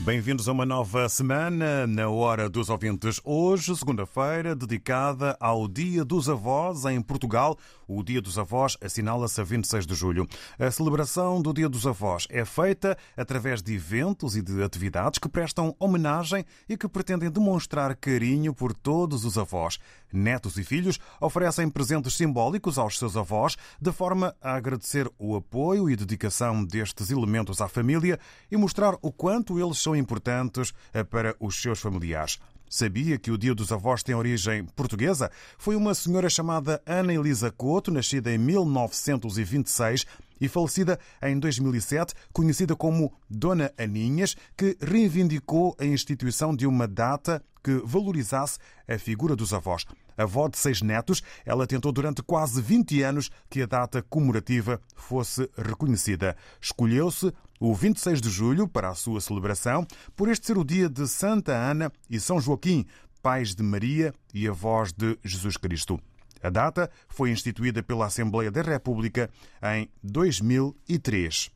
[0.00, 3.20] Bem-vindos a uma nova semana na Hora dos Ouvintes.
[3.24, 7.58] Hoje, segunda-feira, dedicada ao Dia dos Avós em Portugal.
[7.86, 10.28] O Dia dos Avós assinala-se a 26 de julho.
[10.56, 15.28] A celebração do Dia dos Avós é feita através de eventos e de atividades que
[15.28, 19.78] prestam homenagem e que pretendem demonstrar carinho por todos os avós.
[20.12, 25.90] Netos e filhos oferecem presentes simbólicos aos seus avós, de forma a agradecer o apoio
[25.90, 28.18] e dedicação destes elementos à família
[28.50, 30.72] e mostrar o quanto eles são importantes
[31.10, 32.38] para os seus familiares.
[32.70, 35.30] Sabia que o Dia dos Avós tem origem portuguesa?
[35.56, 40.04] Foi uma senhora chamada Ana Elisa Couto, nascida em 1926
[40.40, 47.42] e falecida em 2007, conhecida como Dona Aninhas, que reivindicou a instituição de uma data
[47.62, 49.84] que valorizasse a figura dos avós.
[50.16, 55.48] Avó de seis netos, ela tentou durante quase 20 anos que a data comemorativa fosse
[55.56, 56.36] reconhecida.
[56.60, 61.06] Escolheu-se o 26 de julho para a sua celebração, por este ser o dia de
[61.06, 62.84] Santa Ana e São Joaquim,
[63.22, 66.00] pais de Maria e avós de Jesus Cristo.
[66.42, 69.30] A data foi instituída pela Assembleia da República
[69.62, 71.50] em 2003.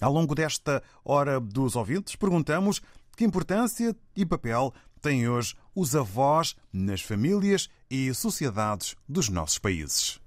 [0.00, 2.80] Ao longo desta hora dos ouvintes, perguntamos
[3.16, 10.20] que importância e papel têm hoje os avós nas famílias e sociedades dos nossos países.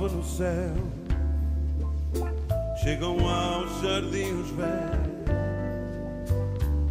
[0.00, 0.74] No céu,
[2.82, 5.14] chegam aos jardins velhos,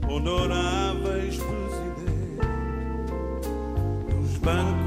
[0.10, 2.48] honoráveis presidentes,
[4.10, 4.83] nos bancos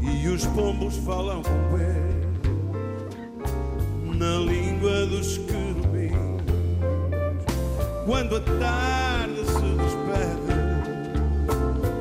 [0.00, 2.18] E os pombos falam com ele
[4.18, 6.42] na língua dos querubins.
[8.04, 10.54] Quando a tarde se despede,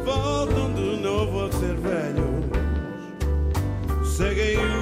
[0.03, 2.45] voltam de novo a ser velhos.
[4.17, 4.76] Seguem o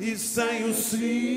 [0.00, 1.29] e sem o sim.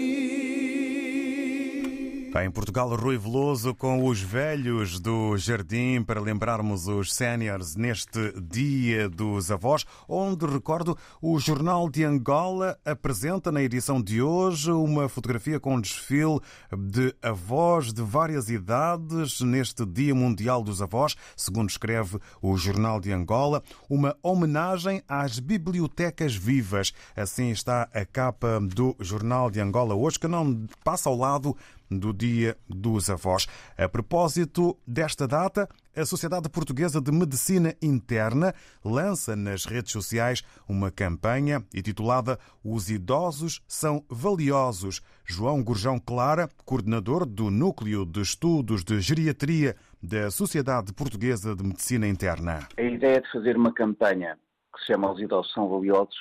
[2.42, 9.08] Em Portugal, Rui Veloso com os velhos do jardim para lembrarmos os séniores neste Dia
[9.08, 15.60] dos Avós, onde, recordo, o Jornal de Angola apresenta na edição de hoje uma fotografia
[15.60, 16.40] com um desfile
[16.76, 23.12] de avós de várias idades neste Dia Mundial dos Avós, segundo escreve o Jornal de
[23.12, 26.94] Angola, uma homenagem às bibliotecas vivas.
[27.16, 31.56] Assim está a capa do Jornal de Angola hoje, que não passa ao lado
[31.98, 33.48] do Dia dos Avós.
[33.78, 38.54] A propósito desta data, a Sociedade Portuguesa de Medicina Interna
[38.84, 45.02] lança nas redes sociais uma campanha intitulada Os Idosos São Valiosos.
[45.24, 52.08] João Gurjão Clara, coordenador do Núcleo de Estudos de Geriatria da Sociedade Portuguesa de Medicina
[52.08, 52.68] Interna.
[52.78, 54.38] A ideia de fazer uma campanha
[54.74, 56.18] que se chama Os Idosos São Valiosos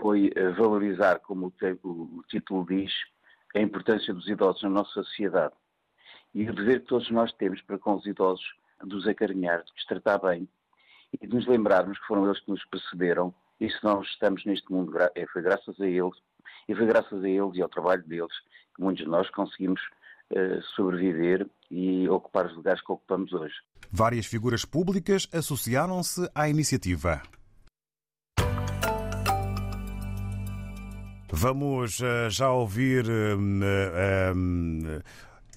[0.00, 2.92] foi eh, valorizar, como o título diz,
[3.56, 5.54] a importância dos idosos na nossa sociedade
[6.34, 8.44] e o dever que todos nós temos para com os idosos
[8.84, 10.46] de os acarinhar, de os tratar bem
[11.12, 14.70] e de nos lembrarmos que foram eles que nos precederam e se nós estamos neste
[14.70, 16.14] mundo eh, foi graças a eles
[16.68, 18.32] e foi graças a eles e ao trabalho deles
[18.74, 19.80] que muitos de nós conseguimos
[20.30, 23.54] eh, sobreviver e ocupar os lugares que ocupamos hoje.
[23.90, 27.22] Várias figuras públicas associaram-se à iniciativa.
[31.38, 33.36] Vamos eh, já ouvir eh,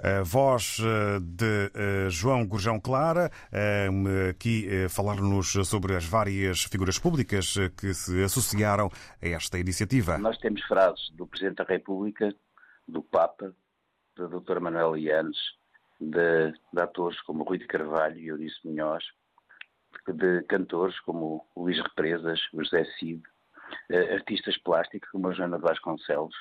[0.03, 3.87] eh, a voz eh, de João Gurjão Clara, eh,
[4.29, 8.89] aqui falar-nos sobre as várias figuras públicas que se associaram
[9.21, 10.17] a esta iniciativa.
[10.17, 12.35] Nós temos frases do Presidente da República,
[12.85, 13.55] do Papa,
[14.17, 15.37] da Doutora Manuela Yanes,
[16.01, 19.05] de, de atores como Rui de Carvalho e Eurice Munhoz,
[20.13, 23.21] de cantores como Luís Represas, José Cid,
[24.13, 26.35] artistas plásticos como a Joana Vasconcelos,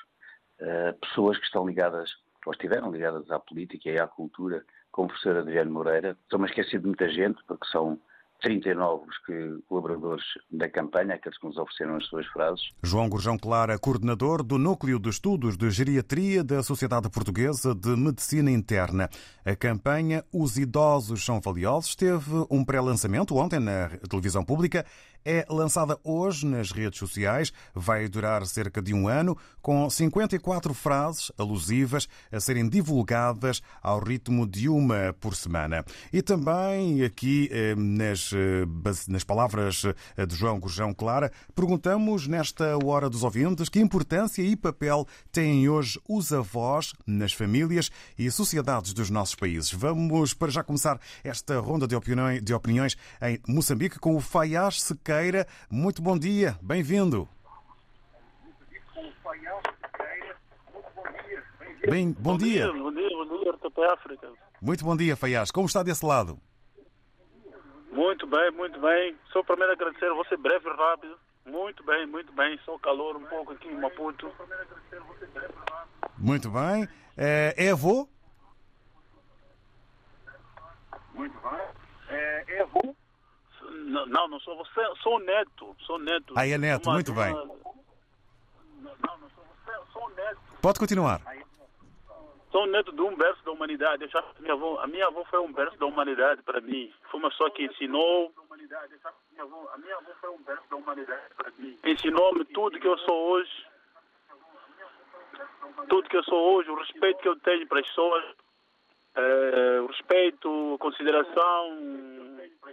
[0.61, 2.11] eh, pessoas que estão ligadas,
[2.45, 6.17] ou estiveram ligadas à política e à cultura, como o professor Adriano Moreira.
[6.23, 8.01] Estou-me a esquecer de muita gente, porque são
[8.41, 12.71] 39 os que, colaboradores da campanha, aqueles que nos ofereceram as suas frases.
[12.83, 18.51] João Gurjão Clara, coordenador do Núcleo de Estudos de Geriatria da Sociedade Portuguesa de Medicina
[18.51, 19.09] Interna.
[19.45, 24.87] A campanha Os Idosos São Valiosos teve um pré-lançamento ontem na televisão pública.
[25.25, 31.31] É lançada hoje nas redes sociais, vai durar cerca de um ano, com 54 frases
[31.37, 35.85] alusivas a serem divulgadas ao ritmo de uma por semana.
[36.13, 38.65] E também aqui eh, nas, eh,
[39.09, 39.85] nas palavras
[40.17, 45.69] eh, de João Gurjão Clara, perguntamos nesta hora dos ouvintes que importância e papel têm
[45.69, 49.73] hoje os avós nas famílias e sociedades dos nossos países.
[49.73, 54.81] Vamos para já começar esta ronda de opiniões, de opiniões em Moçambique com o Faiás
[55.09, 55.47] Sequeira.
[55.71, 57.27] Muito bom dia, bem-vindo.
[61.89, 62.71] Bem, bom dia.
[62.71, 64.31] Bom dia, bom dia, África.
[64.61, 65.51] Muito bom dia, Faiás.
[65.51, 66.39] Como está desse lado?
[67.91, 69.17] Muito bem, muito bem.
[69.33, 71.19] Só primeiro agradecer você breve e rápido.
[71.47, 72.61] Muito bem, muito bem.
[72.67, 74.31] Só calor um pouco aqui em Maputo.
[76.19, 76.87] Muito bem.
[77.17, 78.07] É, é avô?
[81.15, 81.61] Muito bem.
[82.11, 82.95] É, é avô?
[83.89, 85.75] Não, não, sou você, sou neto.
[85.81, 86.35] Sou neto.
[86.37, 87.33] Ah, é neto, Uma- muito bem.
[87.33, 90.39] uma- Não, não sou você, sou neto.
[90.61, 91.21] Pode continuar.
[92.51, 94.03] Sou neto de um berço da humanidade.
[94.05, 96.93] Eu já, minha avó, a minha avó foi um berço da humanidade para mim.
[97.11, 98.33] Foi uma pessoa que ensinou.
[99.31, 101.79] Minha avó- A minha avó foi um berço da humanidade para mim.
[101.85, 103.67] Ensinou-me tudo que eu sou hoje.
[105.89, 108.25] Tudo que eu sou hoje, o respeito que eu tenho para as pessoas.
[109.21, 111.79] eh, o respeito, a consideração,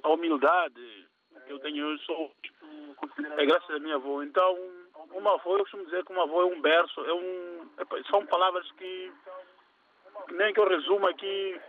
[0.03, 1.04] a humildade
[1.47, 2.31] eu tenho hoje sou
[3.37, 4.21] é graças à minha avó.
[4.23, 4.57] Então,
[5.11, 8.25] uma avó, eu costumo dizer que uma avó é um berço, é um, epá, são
[8.25, 9.11] palavras que
[10.31, 11.59] nem que eu resumo aqui,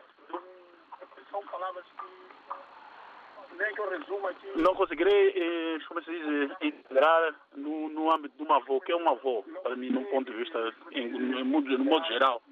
[1.31, 7.35] são palavras que nem que eu resumo aqui, não conseguirei, eh, como se diz, integrar
[7.55, 10.37] no, no âmbito de uma avó, que é uma avó, para mim, num ponto de
[10.37, 12.43] vista, em, no, no modo geral.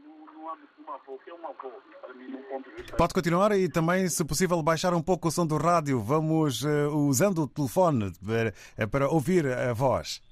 [2.96, 6.00] Pode continuar e também, se possível, baixar um pouco o som do rádio.
[6.00, 10.22] Vamos uh, usando o telefone para, para ouvir a voz.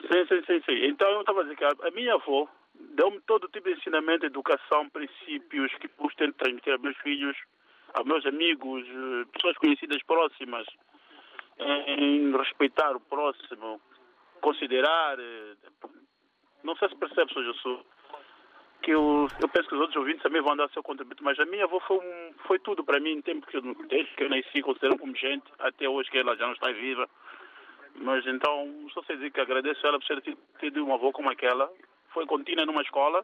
[0.00, 0.86] Sim, sim, sim, sim.
[0.86, 2.48] Então eu estava a dizer que a, a minha avó
[2.96, 7.36] deu-me todo tipo de ensinamento, educação, princípios que eu tento transmitir aos meus filhos,
[7.94, 10.66] aos meus amigos, eh, pessoas conhecidas próximas,
[11.58, 13.80] em respeitar o próximo,
[14.40, 15.18] considerar.
[16.62, 17.84] Eh, Não sei se percebes eu sou.
[18.82, 21.44] Que eu, eu penso que os outros ouvintes também vão dar seu contributo, mas a
[21.44, 24.30] minha avó foi, um, foi tudo para mim, em tempo que eu, desde que eu
[24.30, 27.06] nasci, considero como gente, até hoje que ela já não está viva.
[27.96, 31.28] Mas então, só sei dizer que agradeço ela por ter tido- tido uma avó como
[31.28, 31.70] aquela.
[32.14, 33.22] Foi contínua numa escola.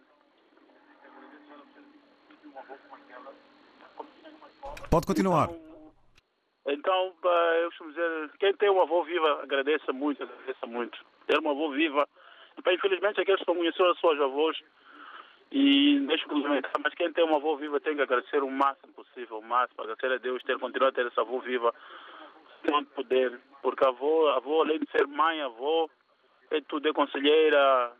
[4.90, 5.48] Pode continuar.
[6.68, 7.28] Então, pá,
[7.62, 10.98] eu costumo dizer, quem tem uma avó viva, agradeça muito, agradeça muito.
[11.26, 12.06] Ter uma avó viva.
[12.62, 14.58] Pá, infelizmente, aqueles que conheceram as suas avós,
[15.50, 19.38] e deixo complementar, mas quem tem uma avó viva tem que agradecer o máximo possível,
[19.38, 21.72] o máximo, agradecer a Deus ter continuado a ter essa avó viva,
[22.64, 25.88] tanto poder, porque a avó, a avó, além de ser mãe, avó,
[26.50, 27.92] é tudo, é conselheira,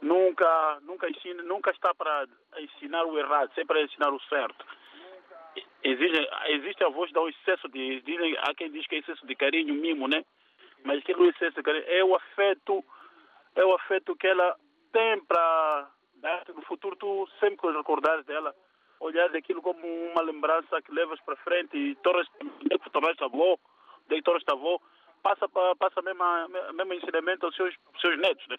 [0.00, 2.26] nunca, nunca ensina, nunca está para
[2.58, 4.64] ensinar o errado, sempre a ensinar o certo.
[5.84, 9.34] Existe, existe avós que dão excesso de, dizem, há quem diz que é excesso de
[9.34, 10.24] carinho, mimo, né?
[10.84, 12.82] Mas aquilo é excesso de carinho, é o afeto,
[13.56, 14.56] é o afeto que ela
[14.92, 15.90] tem para
[16.54, 18.54] no futuro tu sempre que recordares dela,
[19.00, 22.26] olhar daquilo como uma lembrança que levas para frente e tornas,
[22.92, 23.58] tornaste avó,
[24.08, 24.78] daí tornaste avó,
[25.22, 26.22] passa, pa- passa mesmo,
[26.74, 28.56] mesmo ensinamento aos seus, seus netos, né?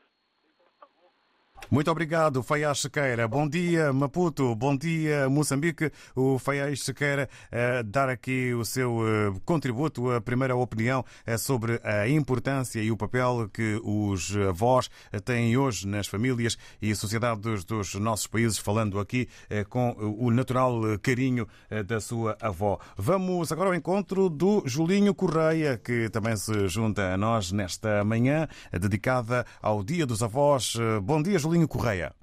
[1.74, 3.28] Muito obrigado, Faiás Sequeira.
[3.28, 4.56] Bom dia, Maputo.
[4.56, 5.92] Bom dia, Moçambique.
[6.16, 11.82] O Faiás Sequeira eh, dar aqui o seu eh, contributo, a primeira opinião eh, sobre
[11.84, 14.88] a importância e o papel que os avós
[15.26, 19.28] têm hoje nas famílias e sociedade dos, dos nossos países, falando aqui
[19.68, 21.48] com o natural carinho
[21.88, 22.78] da sua avó.
[22.96, 28.48] Vamos agora ao encontro do Julinho Correia, que também se junta a nós nesta manhã,
[28.72, 30.76] dedicada ao Dia dos Avós.
[31.02, 32.14] Bom dia, Julinho Correia.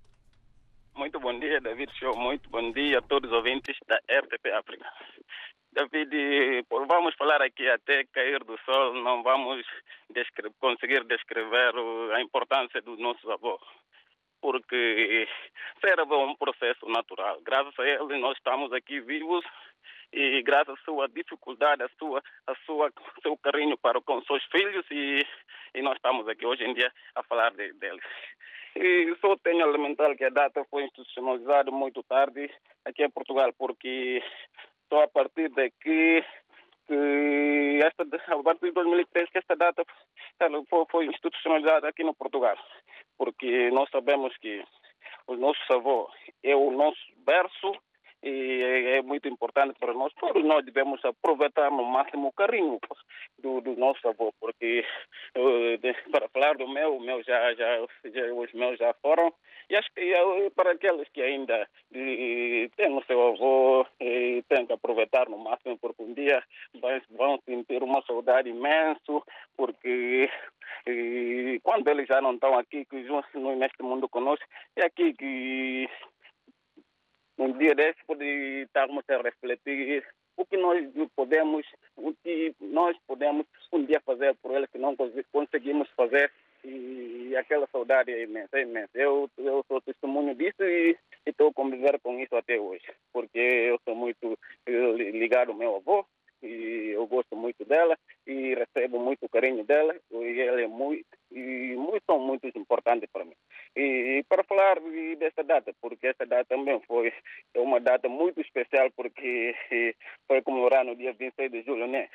[0.97, 2.17] Muito bom dia, David Show.
[2.17, 4.91] Muito bom dia a todos os ouvintes da RTP África.
[5.73, 9.63] David, vamos falar aqui até cair do sol, não vamos
[10.59, 11.75] conseguir descrever
[12.15, 13.61] a importância dos nossos avós.
[14.41, 15.29] Porque
[15.85, 17.43] ser avô é um processo natural.
[17.43, 19.45] Graças a ele nós estamos aqui vivos
[20.15, 22.91] e graças à sua dificuldade, a sua, a sua
[23.23, 25.27] seu carinho para com seus filhos e,
[25.75, 28.03] e nós estamos aqui hoje em dia a falar de, deles.
[28.77, 32.51] E só tenho a lamentar que a data foi institucionalizada muito tarde
[32.85, 34.23] aqui em Portugal, porque
[34.89, 36.25] só a partir daqui
[36.87, 39.85] que esta, a partir de 2003 que esta data
[40.69, 42.57] foi, foi institucionalizada aqui no Portugal,
[43.17, 44.65] porque nós sabemos que
[45.29, 46.13] os nossos avós
[46.43, 47.73] é o nosso berço
[48.23, 50.13] e é, é muito importante para nós.
[50.15, 52.79] Todos nós devemos aproveitar no máximo o carinho
[53.39, 54.85] do, do nosso avô, porque
[55.35, 55.79] eh,
[56.11, 59.33] para falar do meu, o meu já, já, já- os meus já foram,
[59.69, 64.67] e acho que eh, para aqueles que ainda eh, têm o seu avô, eh, têm
[64.67, 66.43] que aproveitar no máximo, porque um dia
[66.81, 69.01] vai- vão sentir uma saudade imensa,
[69.57, 70.29] porque
[71.63, 74.45] quando eles já não estão aqui, que juntos neste mundo conosco,
[74.77, 75.89] é aqui que
[77.41, 80.05] um dia desse pode estarmos a refletir
[80.37, 80.79] o que nós
[81.17, 81.67] podemos,
[81.97, 86.31] o que nós podemos um dia fazer por eles que não conse- conseguimos fazer
[86.65, 88.91] e aquela saudade é imensa, é imensa.
[88.95, 93.79] Eu, eu sou testemunho disso e estou a conviver com isso até hoje, porque eu
[93.85, 96.05] sou muito eh, li- ligado ao meu avô
[96.43, 101.75] e eu gosto muito dela e recebo muito carinho dela e ela é muito e
[101.77, 103.35] muito, são muito importantes para mim.
[103.77, 107.13] E, para falar de- dessa data, porque essa data também foi
[107.55, 109.95] é uma data muito especial porque eh,
[110.27, 112.09] foi comemorar no dia 26 de julho, né?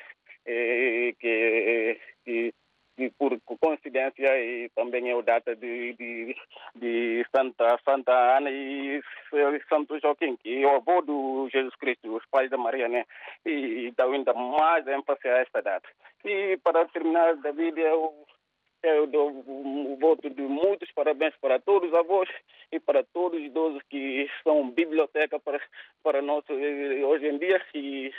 [0.44, 2.54] Eh, que, que,
[2.96, 6.36] que por coincidência e também é a data de, de,
[6.74, 9.02] de Santa, Santa Ana e
[9.68, 13.04] Santo Joaquim, que é o avô do Jesus Cristo, os pais da Maria, né?
[13.44, 15.88] E dá ainda mais ênfase a esta data.
[16.24, 18.26] E para terminar, David, eu
[18.82, 22.28] Eu dou um voto de muitos parabéns para todos os avós
[22.70, 25.60] e para todos os idosos que são biblioteca para,
[26.04, 28.12] para nós eh, hoje em dia e,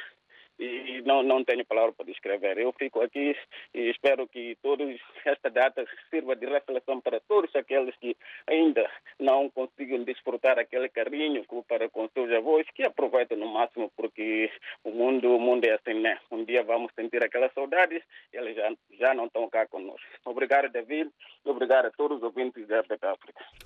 [0.59, 2.57] e não, não tenho palavra para descrever.
[2.57, 3.35] Eu fico aqui
[3.73, 8.15] e espero que todos esta data sirva de reflexão para todos aqueles que
[8.47, 14.51] ainda não conseguem desfrutar aquele carinho para com seus avós, que aproveitem no máximo, porque
[14.83, 16.19] o mundo, o mundo é assim, né?
[16.31, 18.01] Um dia vamos sentir aquelas saudades
[18.33, 20.07] e eles já, já não estão cá conosco.
[20.25, 21.09] Obrigado, David,
[21.45, 23.15] e obrigado a todos os ouvintes da África.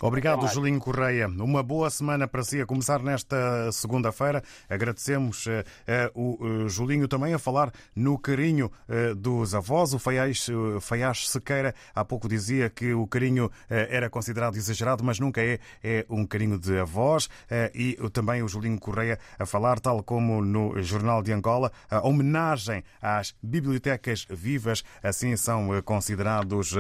[0.01, 0.47] Obrigado.
[0.47, 1.27] Julinho Correia.
[1.27, 2.61] Uma boa semana para si.
[2.61, 8.71] A começar nesta segunda-feira, agradecemos eh, eh, o eh, Julinho também a falar no carinho
[8.89, 9.93] eh, dos avós.
[9.93, 15.19] O Faiás, eh, Sequeira há pouco dizia que o carinho eh, era considerado exagerado, mas
[15.19, 15.59] nunca é.
[15.83, 17.29] É um carinho de avós.
[17.73, 22.83] E também o Julinho Correia a falar, tal como no Jornal de Angola, a homenagem
[23.01, 26.75] às bibliotecas vivas, assim são considerados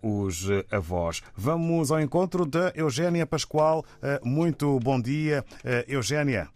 [0.00, 1.22] os avós.
[1.36, 3.84] Vamos ao encontro da Eugénia Pascoal.
[4.22, 5.44] Muito bom dia,
[5.88, 6.48] Eugénia.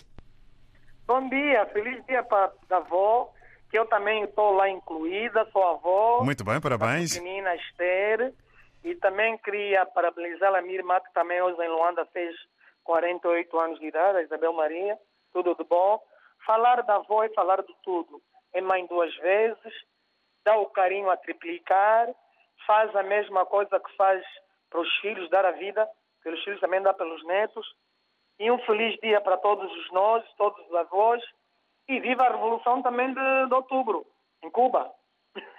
[1.06, 3.32] Bom dia, feliz dia para da avó,
[3.70, 6.20] que eu também estou lá incluída, sou avó.
[6.24, 7.16] Muito bem, parabéns.
[7.16, 8.34] Menina Esther.
[8.82, 12.34] E também queria parabenizar a minha irmã, que também hoje em Luanda fez
[12.82, 14.98] 48 anos de idade, a Isabel Maria.
[15.32, 16.02] Tudo de bom.
[16.44, 18.20] Falar da avó é falar de tudo.
[18.52, 19.74] É mãe duas vezes,
[20.44, 22.08] dá o carinho a triplicar,
[22.66, 24.24] faz a mesma coisa que faz
[24.68, 25.88] para os filhos, dar a vida,
[26.24, 27.64] pelos filhos também dá pelos netos.
[28.38, 31.22] E um feliz dia para todos os nós, todos os avós.
[31.88, 34.04] E viva a Revolução também de, de outubro,
[34.42, 34.92] em Cuba.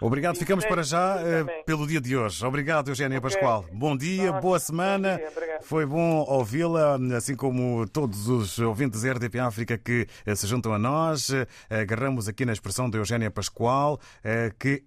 [0.00, 2.44] Obrigado, ficamos para já eh, pelo dia de hoje.
[2.44, 3.64] Obrigado, Eugénia Pascoal.
[3.72, 5.18] Bom dia, boa semana.
[5.62, 10.74] Foi bom ouvi-la, assim como todos os ouvintes da RDP África que eh, se juntam
[10.74, 11.30] a nós.
[11.30, 13.98] Eh, Agarramos aqui na expressão de Eugénia Pascoal,
[14.58, 14.84] que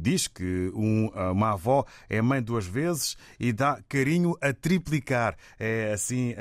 [0.00, 5.36] diz que um- uma avó é mãe duas vezes e dá carinho a triplicar.
[5.58, 6.34] É assim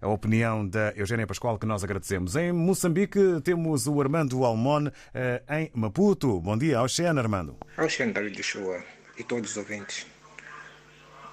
[0.00, 2.34] a opinião da Eugénia Pascoal que nós agradecemos.
[2.36, 6.33] Em Moçambique temos o Armando Almone eh, em Maputo.
[6.40, 7.56] Bom dia, Oxena, Armando.
[7.78, 8.82] Oxen David Shoa
[9.18, 10.06] e todos os ouvintes.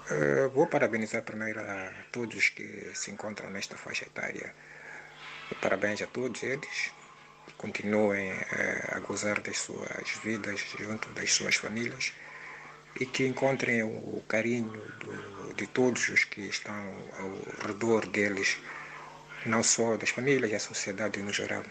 [0.10, 4.54] Eh, vou parabenizar primeiro a todos que se encontram nesta faixa etária.
[5.62, 6.92] Parabéns a todos eles.
[7.58, 12.14] Continuem eh, a gozar das suas vidas junto das suas famílias
[13.00, 16.76] e que encontrem o carinho do- de todos os que estão
[17.20, 18.58] ao redor deles,
[19.46, 21.64] não só das famílias, da sociedade no geral.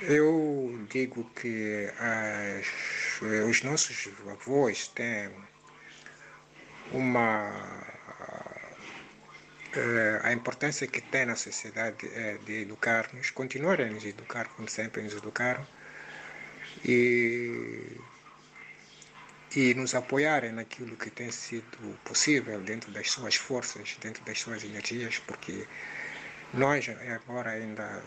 [0.00, 5.30] Eu digo que as- os nossos avós têm
[6.92, 7.86] uma.
[9.72, 14.68] eh, a importância que tem na sociedade é de educar-nos, continuarem a nos educar como
[14.68, 15.66] sempre nos educaram
[16.84, 18.00] e,
[19.54, 24.62] e nos apoiarem naquilo que tem sido possível dentro das suas forças, dentro das suas
[24.64, 25.66] energias, porque
[26.52, 28.02] nós agora ainda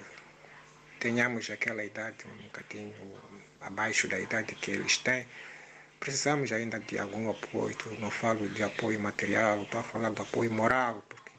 [1.04, 2.96] tenhamos aquela idade, um bocadinho
[3.60, 5.28] abaixo da idade que eles têm,
[6.00, 7.76] precisamos ainda de algum apoio.
[8.00, 11.32] Não falo de apoio material, estou a falar de apoio moral, porque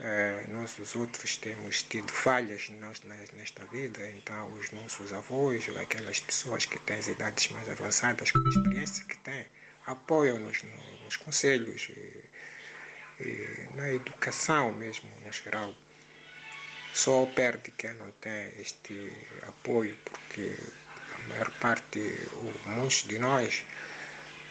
[0.00, 5.64] eh, nós os outros temos tido falhas nós, nes- nesta vida, então os nossos avós,
[5.84, 9.46] aquelas pessoas que têm as idades mais avançadas, com a experiência que têm,
[9.86, 12.24] apoiam-nos no- nos conselhos e,
[13.20, 15.72] e na educação mesmo, no geral.
[16.96, 20.56] Só perde quem não tem este apoio, porque
[21.14, 22.00] a maior parte,
[22.32, 23.66] ou muitos de nós,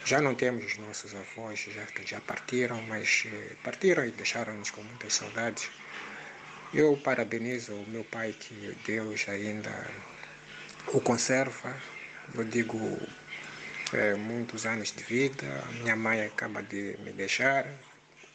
[0.04, 4.70] já não temos os nossos avós, já, que já partiram, mas eh, partiram e deixaram-nos
[4.70, 5.68] com muitas saudades.
[6.72, 9.90] Eu parabenizo o meu pai que Deus ainda
[10.86, 11.76] o conserva.
[12.32, 12.78] Eu digo
[13.92, 15.48] eh, muitos anos de vida.
[15.68, 17.66] A minha mãe acaba de me deixar,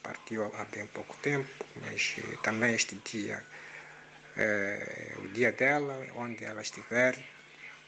[0.04, 1.50] partiu há bem pouco tempo,
[1.82, 3.42] mas eh, também este dia
[4.42, 7.18] é o dia dela, onde ela estiver,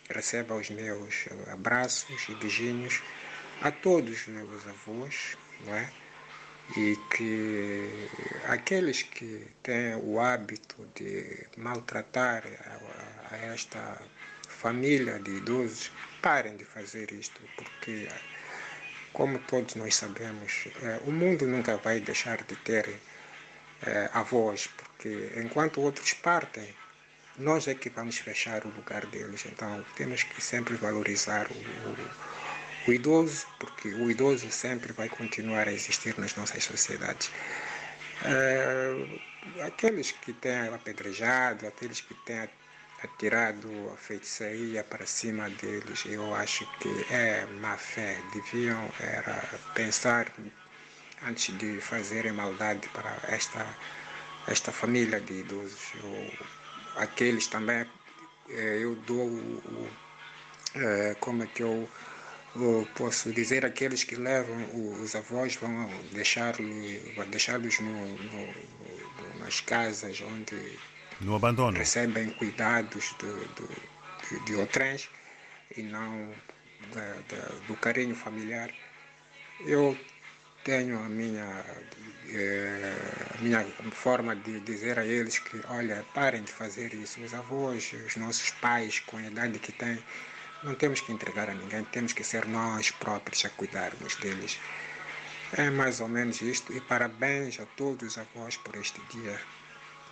[0.10, 3.02] receba os meus abraços e beijinhos
[3.62, 5.89] a todos os meus avós, não é?
[6.78, 8.10] E que
[8.48, 14.02] aqueles que têm o hábito de maltratar a, a esta
[14.48, 18.08] família de idosos parem de fazer isto, porque,
[19.12, 22.86] como todos nós sabemos, eh, o mundo nunca vai deixar de ter
[23.86, 24.70] eh, avós,
[25.38, 26.74] enquanto outros partem,
[27.38, 29.46] nós é que vamos fechar o lugar deles.
[29.46, 35.68] Então temos que sempre valorizar o, o, o idoso, porque o idoso sempre vai continuar
[35.68, 37.32] a existir nas nossas sociedades.
[38.26, 39.20] Eh,
[39.66, 42.50] aqueles que têm apedrejado, aqueles que têm
[43.04, 46.06] atirado a feitiçaria para cima deles.
[46.06, 48.18] Eu acho que é má fé.
[48.34, 50.32] Deviam era pensar
[51.28, 53.66] antes de fazerem maldade para esta,
[54.47, 55.93] esta família de idosos.
[55.95, 56.13] Eu,
[56.95, 57.86] aqueles também,
[58.49, 59.97] eh, eu dou o, o
[60.75, 61.89] eh, como é que eu,
[62.56, 64.69] eu posso dizer, aqueles que levam
[65.01, 66.60] os avós vão deixá-los
[67.29, 68.41] deixá-los no, no,
[69.17, 70.79] no, nas casas onde
[71.19, 71.79] No abandono.
[71.82, 73.67] recebem cuidados do, do,
[74.29, 75.10] de, de outrens
[75.77, 76.36] e não
[76.93, 78.71] da- da- do carinho familiar.
[79.60, 80.06] Eu
[80.63, 81.65] tenho a minha,
[82.30, 82.95] eh,
[83.39, 87.21] minha forma de dizer a eles que, olha, parem de fazer isso.
[87.21, 90.04] Os avós, os nossos pais, com a idade que têm,
[90.63, 94.60] não temos que entregar a ninguém, temos que ser nós próprios a cuidarmos deles.
[95.56, 99.39] É mais ou menos isto e parabéns a todos os avós por este dia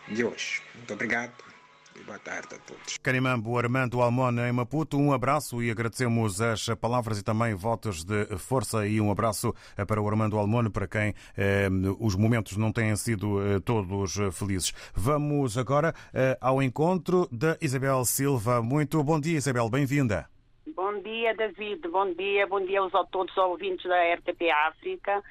[0.07, 0.61] de hoje.
[0.75, 1.50] Muito obrigado
[1.95, 2.97] e boa tarde a todos.
[2.97, 8.25] Carimambo Armando Almona em Maputo, um abraço e agradecemos as palavras e também votos de
[8.37, 9.53] força e um abraço
[9.87, 11.67] para o Armando Almona, para quem eh,
[11.99, 14.73] os momentos não têm sido eh, todos felizes.
[14.93, 18.61] Vamos agora eh, ao encontro da Isabel Silva.
[18.61, 20.29] Muito bom dia, Isabel, bem-vinda.
[20.75, 21.87] Bom dia, David.
[21.89, 22.47] Bom dia.
[22.47, 25.23] Bom dia aos, a todos os ouvintes da RTP África.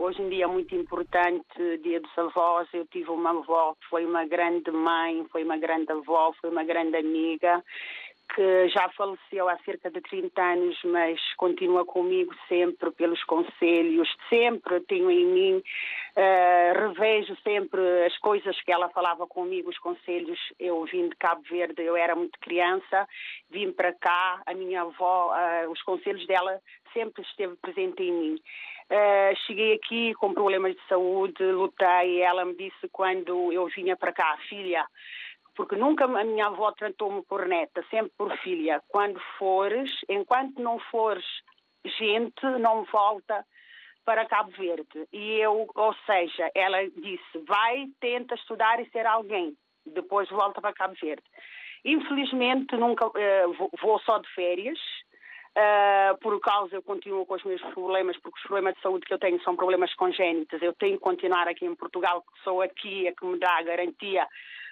[0.00, 2.68] Hoje um dia muito importante, dia dos avós.
[2.72, 6.62] Eu tive uma avó que foi uma grande mãe, foi uma grande avó, foi uma
[6.62, 7.64] grande amiga,
[8.32, 14.08] que já faleceu há cerca de 30 anos, mas continua comigo sempre pelos conselhos.
[14.28, 15.62] Sempre tenho em mim,
[16.14, 20.38] eh, revejo sempre as coisas que ela falava comigo, os conselhos.
[20.60, 23.08] Eu vim de Cabo Verde, eu era muito criança,
[23.50, 26.60] vim para cá, a minha avó, eh, os conselhos dela
[26.92, 28.40] sempre esteve presente em mim.
[28.90, 32.22] Uh, cheguei aqui com problemas de saúde, lutei.
[32.22, 34.86] Ela me disse quando eu vinha para cá, filha,
[35.54, 38.82] porque nunca a minha avó tratou-me por neta, sempre por filha.
[38.88, 41.26] Quando fores, enquanto não fores
[41.84, 43.44] gente, não volta
[44.04, 45.06] para Cabo Verde.
[45.12, 49.54] E eu, ou seja, ela disse, vai, tenta estudar e ser alguém.
[49.84, 51.24] Depois volta para Cabo Verde.
[51.84, 54.78] Infelizmente, nunca uh, vou só de férias.
[55.56, 59.14] Uh, por causa, eu continuo com os meus problemas, porque os problemas de saúde que
[59.14, 60.62] eu tenho são problemas congénitos.
[60.62, 63.62] Eu tenho que continuar aqui em Portugal, que sou aqui a que me dá a
[63.62, 64.26] garantia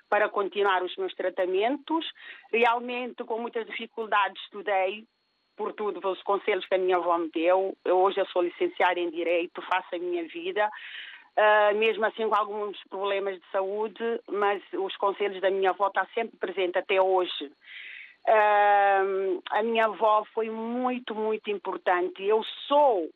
[0.09, 2.07] para continuar os meus tratamentos.
[2.53, 5.05] Realmente, com muitas dificuldades, estudei
[5.57, 7.77] por tudo, pelos conselhos que a minha avó me deu.
[7.85, 10.69] Eu, hoje eu sou licenciada em Direito, faço a minha vida.
[11.37, 16.07] Uh, mesmo assim com alguns problemas de saúde, mas os conselhos da minha avó estão
[16.15, 17.53] sempre presentes até hoje.
[18.29, 22.25] Uh, a minha avó foi muito, muito importante.
[22.25, 23.09] Eu sou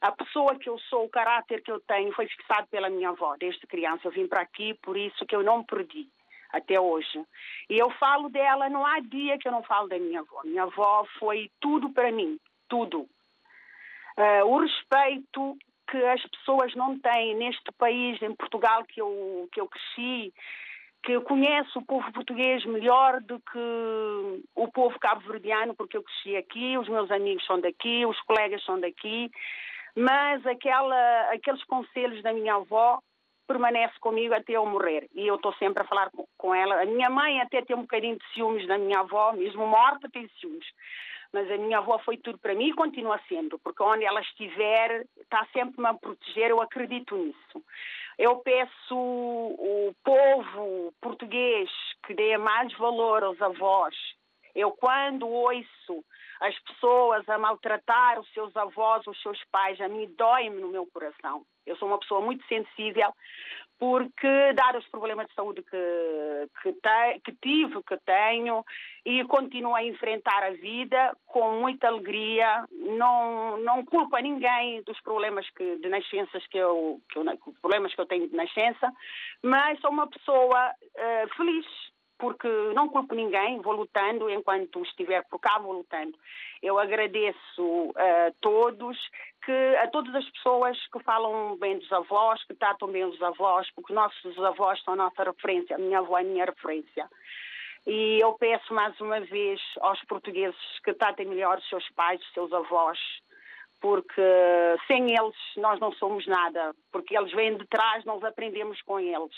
[0.00, 3.36] a pessoa que eu sou, o caráter que eu tenho foi fixado pela minha avó
[3.38, 4.00] desde criança.
[4.04, 6.08] Eu vim para aqui, por isso que eu não perdi
[6.52, 7.24] até hoje.
[7.70, 10.42] E eu falo dela, não há dia que eu não falo da minha avó.
[10.44, 12.36] Minha avó foi tudo para mim,
[12.68, 13.02] tudo.
[14.18, 15.56] Uh, o respeito
[15.88, 20.34] que as pessoas não têm neste país, em Portugal, que eu, que eu cresci,
[21.02, 26.36] que eu conheço o povo português melhor do que o povo cabo-verdiano, porque eu cresci
[26.36, 29.30] aqui, os meus amigos são daqui, os colegas são daqui,
[29.96, 33.00] mas aquela, aqueles conselhos da minha avó
[33.46, 35.08] permanece comigo até eu morrer.
[35.14, 36.80] E eu estou sempre a falar com, com ela.
[36.80, 40.28] A minha mãe até tem um bocadinho de ciúmes da minha avó, mesmo morta tem
[40.40, 40.66] ciúmes.
[41.32, 45.06] Mas a minha avó foi tudo para mim e continua sendo, porque onde ela estiver,
[45.16, 47.64] está sempre-me a proteger, eu acredito nisso.
[48.18, 51.70] Eu peço o povo português
[52.06, 53.94] que dê mais valor aos avós.
[54.54, 56.04] Eu, quando ouço
[56.40, 60.86] as pessoas a maltratar os seus avós, os seus pais, a mim dói-me no meu
[60.86, 61.46] coração.
[61.66, 63.12] Eu sou uma pessoa muito sensível
[63.82, 68.64] porque, dado os problemas de saúde que, que, te, que tive, que tenho,
[69.04, 75.00] e continuo a enfrentar a vida com muita alegria, não, não culpo a ninguém dos
[75.00, 77.24] problemas que, de nascenças que eu, que eu,
[77.60, 78.88] problemas que eu tenho de nascença,
[79.42, 81.66] mas sou uma pessoa uh, feliz
[82.22, 86.16] porque não culpo ninguém, vou lutando enquanto estiver por cá, vou lutando.
[86.62, 88.96] Eu agradeço a todos,
[89.44, 93.68] que, a todas as pessoas que falam bem dos avós, que tratam bem os avós,
[93.74, 97.10] porque nossos avós são a nossa referência, a minha avó é a minha referência.
[97.88, 102.32] E eu peço mais uma vez aos portugueses que tratem melhor os seus pais, os
[102.34, 103.00] seus avós,
[103.80, 104.22] porque
[104.86, 109.34] sem eles nós não somos nada, porque eles vêm de trás, nós aprendemos com eles.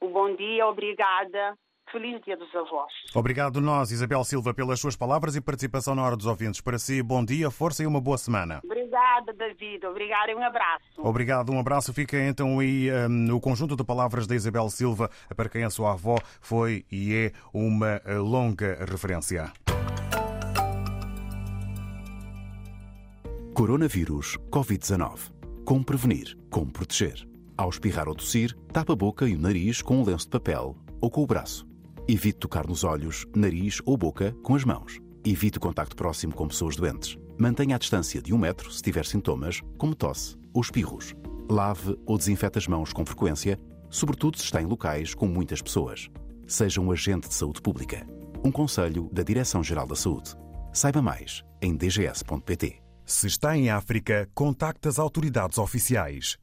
[0.00, 1.56] O bom dia, obrigada
[1.90, 2.92] feliz Dia dos Avós.
[3.14, 6.60] Obrigado nós, Isabel Silva, pelas suas palavras e participação na Hora dos Ouvintes.
[6.60, 8.60] Para si, bom dia, força e uma boa semana.
[8.64, 9.86] Obrigada, David.
[9.86, 10.84] Obrigada e um abraço.
[10.98, 11.92] Obrigado, um abraço.
[11.92, 15.92] Fica então aí um, o conjunto de palavras da Isabel Silva, para quem a sua
[15.92, 19.52] avó foi e é uma eh, longa referência.
[23.54, 25.30] Coronavírus Covid-19.
[25.64, 26.36] Como prevenir?
[26.50, 27.28] Como proteger?
[27.56, 30.76] Ao espirrar ou tossir, tapa a boca e o nariz com um lenço de papel
[31.00, 31.71] ou com o braço.
[32.08, 34.98] Evite tocar nos olhos, nariz ou boca com as mãos.
[35.24, 37.16] Evite o contacto próximo com pessoas doentes.
[37.38, 41.14] Mantenha a distância de um metro se tiver sintomas, como tosse ou espirros.
[41.48, 46.10] Lave ou desinfete as mãos com frequência, sobretudo se está em locais com muitas pessoas.
[46.46, 48.04] Seja um agente de saúde pública.
[48.44, 50.34] Um conselho da Direção-Geral da Saúde.
[50.72, 52.82] Saiba mais em dgs.pt.
[53.04, 56.36] Se está em África, contacte as autoridades oficiais.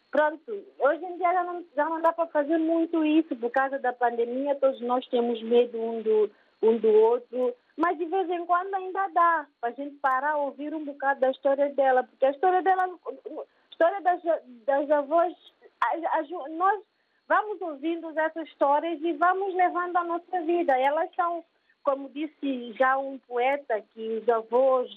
[0.10, 3.78] pronto, hoje em dia já não, já não dá para fazer muito isso por causa
[3.78, 4.56] da pandemia.
[4.56, 6.32] Todos nós temos medo um do,
[6.63, 7.54] um do outro.
[7.78, 11.20] Mas de vez em quando ainda dá para a gente parar a ouvir um bocado
[11.20, 12.04] da história dela.
[12.04, 14.22] Porque a história dela, a história das,
[14.65, 15.36] das avós,
[15.80, 16.82] a, a, nós
[17.28, 20.78] vamos ouvindo essas histórias e vamos levando a nossa vida.
[20.80, 21.44] Elas são,
[21.84, 24.90] como disse já um poeta, que os avós,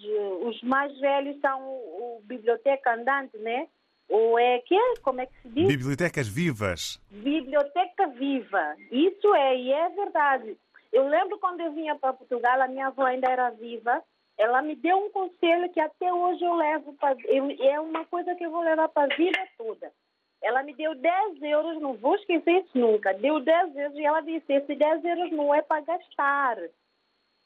[0.43, 3.67] os mais velhos são o biblioteca andante, né?
[4.09, 4.95] Ou é que é?
[5.03, 5.69] Como é que se diz?
[5.69, 7.01] Bibliotecas vivas.
[7.11, 8.77] Biblioteca viva.
[8.91, 10.57] Isso é, e é verdade.
[10.93, 14.03] Eu lembro quando eu vinha para Portugal, a minha avó ainda era viva.
[14.37, 17.17] Ela me deu um conselho que até hoje eu levo para.
[17.61, 19.93] É uma coisa que eu vou levar para a vida toda.
[20.43, 23.13] Ela me deu 10 euros, não vou esquecer isso nunca.
[23.13, 26.59] Deu 10 euros e ela disse: Esse 10 euros não é para gastar.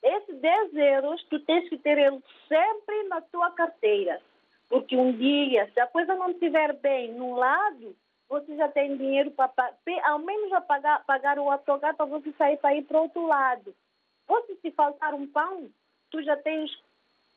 [0.03, 4.21] Esse 10 euros tu tens que ter ele sempre na tua carteira.
[4.69, 7.97] Porque um dia, se a coisa não estiver bem num lado,
[8.29, 9.51] você já tem dinheiro para
[10.05, 13.27] ao menos a pagar, pagar o autogar para você sair para ir para o outro
[13.27, 13.75] lado.
[14.29, 15.69] Ou se te faltar um pão,
[16.11, 16.71] tu já tens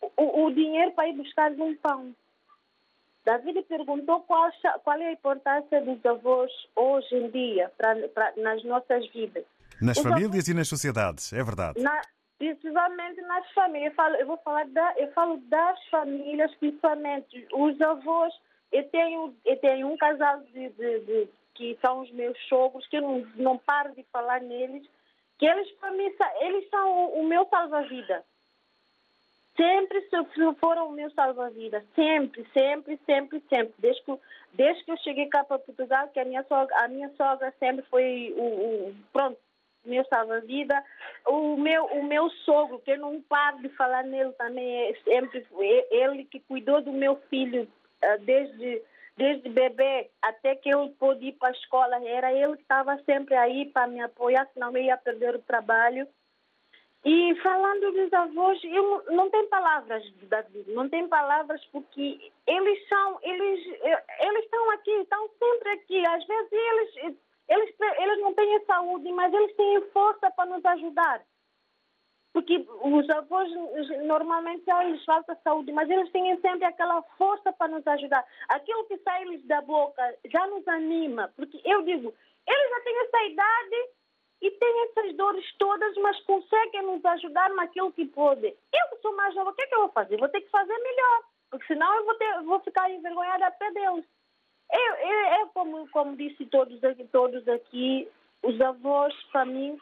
[0.01, 2.15] o, o dinheiro para ir buscar um pão.
[3.27, 4.49] David perguntou qual,
[4.85, 9.43] qual é a importância dos avós hoje em dia pra, pra nas nossas vidas.
[9.81, 11.77] Nas Os famílias avós, e nas sociedades, é verdade.
[11.81, 12.01] Na,
[12.37, 13.91] principalmente nas famílias.
[13.91, 17.45] Eu, falo, eu vou falar da, eu falo das famílias, principalmente.
[17.51, 18.33] Os avós,
[18.71, 22.95] eu tenho, eu tenho um casal de, de, de que são os meus sogros, que
[22.95, 24.87] eu não, não paro de falar neles,
[25.37, 26.09] que eles, para mim,
[26.39, 28.23] eles são o, o meu salva-vida
[29.57, 30.07] sempre
[30.59, 31.83] foram o meu salva-vida.
[31.95, 33.73] Sempre, sempre, sempre, sempre.
[33.79, 34.17] Desde que,
[34.53, 37.83] desde que eu cheguei cá para Portugal, que a minha sogra, a minha sogra sempre
[37.89, 38.43] foi o,
[38.89, 39.37] o pronto,
[39.83, 40.83] meu salva-vida.
[41.25, 45.45] O meu, o meu sogro, que eu não paro de falar nele também, é sempre
[45.91, 47.67] ele que cuidou do meu filho
[48.03, 48.81] ah, desde
[49.17, 53.35] desde bebê até que eu pude ir para a escola, era ele que estava sempre
[53.35, 56.07] aí para me apoiar, senão eu ia perder o trabalho.
[57.05, 63.19] E falando dos avós, eu não tenho palavras, David, não tenho palavras porque eles são,
[63.21, 63.65] eles,
[64.19, 66.05] eles estão aqui, estão sempre aqui.
[66.05, 71.21] Às vezes eles, eles, eles não têm saúde, mas eles têm força para nos ajudar.
[72.33, 73.49] Porque os avós
[74.03, 78.23] normalmente já lhes falta saúde, mas eles têm sempre aquela força para nos ajudar.
[78.49, 82.13] Aquilo que sai-lhes da boca já nos anima, porque eu digo,
[82.47, 83.89] eles já têm essa idade
[84.41, 88.55] e têm essas dores todas, mas conseguem nos ajudar naquilo que podem.
[88.73, 90.17] Eu que sou mais nova, o que é que eu vou fazer?
[90.17, 94.05] Vou ter que fazer melhor, porque senão eu vou, ter, vou ficar envergonhada até deles.
[94.71, 98.07] Eu, eu, eu como, como disse todos aqui, todos aqui,
[98.43, 99.77] os avós, para mim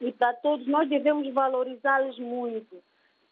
[0.00, 2.82] e para todos, nós devemos valorizá-los muito,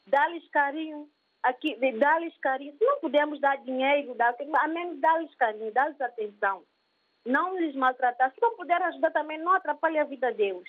[0.06, 1.08] dar-lhes carinho,
[1.42, 2.76] aqui, dar-lhes carinho.
[2.78, 6.62] Se não pudermos dar dinheiro, dar, a menos dar-lhes carinho, dar-lhes atenção.
[7.24, 8.32] Não lhes maltratar.
[8.34, 10.68] Se não puder ajudar também, não atrapalhe a vida deles.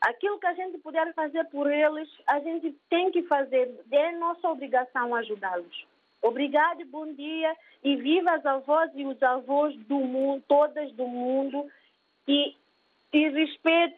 [0.00, 3.72] Aquilo que a gente puder fazer por eles, a gente tem que fazer.
[3.90, 5.86] É nossa obrigação ajudá-los.
[6.22, 11.66] Obrigado, bom dia e viva as avós e os avós do mundo, todas do mundo
[12.28, 12.54] e,
[13.12, 13.96] e respeito,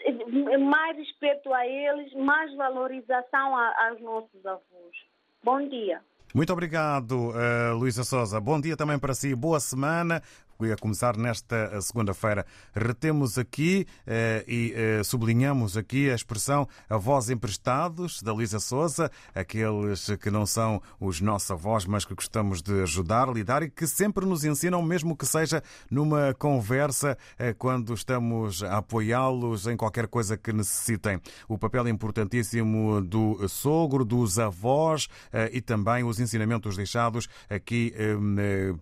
[0.61, 4.97] mais respeito a eles, mais valorização a, aos nossos avós.
[5.43, 6.01] Bom dia.
[6.35, 8.41] Muito obrigado, uh, Luísa Souza.
[8.41, 9.37] Bom dia também para si.
[9.37, 10.21] Boa semana
[10.61, 12.47] a começar nesta segunda-feira.
[12.75, 20.07] Retemos aqui eh, e eh, sublinhamos aqui a expressão avós emprestados da Luísa Souza, aqueles
[20.21, 24.25] que não são os nossos avós, mas que gostamos de ajudar, lidar e que sempre
[24.25, 30.37] nos ensinam, mesmo que seja numa conversa, eh, quando estamos a apoiá-los em qualquer coisa
[30.37, 31.21] que necessitem.
[31.49, 38.15] O papel importantíssimo do sogro, dos avós eh, e também os ensinamentos deixados aqui eh,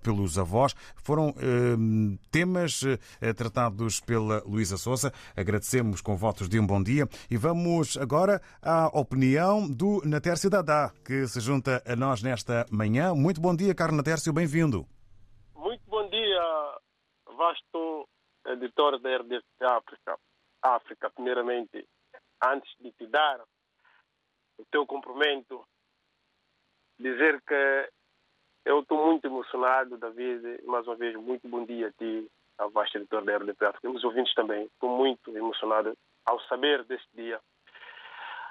[0.03, 1.35] pelos avós foram
[2.31, 2.83] temas
[3.21, 5.13] eh, tratados pela Luísa Souza.
[5.37, 10.93] Agradecemos com votos de um bom dia e vamos agora à opinião do Natércio Dadá,
[11.05, 13.15] que se junta a nós nesta manhã.
[13.15, 14.87] Muito bom dia, Carlos Natércio, bem-vindo.
[15.55, 16.43] Muito bom dia,
[17.37, 18.09] vasto
[18.47, 20.19] editor da RDP África.
[20.63, 21.87] África, primeiramente,
[22.43, 23.41] antes de te dar
[24.59, 25.65] o teu cumprimento,
[26.99, 27.91] dizer que
[28.65, 30.63] eu estou muito emocionado, David.
[30.65, 34.05] Mais uma vez, muito bom dia a ti, ao vasto editor da RDP África, os
[34.05, 34.65] ouvintes também.
[34.65, 37.41] Estou muito emocionado ao saber deste dia.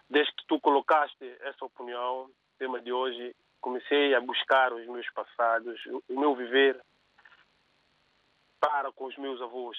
[0.09, 5.79] Desde que tu colocaste essa opinião, tema de hoje, comecei a buscar os meus passados,
[6.09, 6.81] o meu viver
[8.59, 9.77] para com os meus avós.